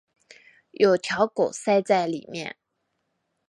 [0.71, 2.57] 有条狗塞在里面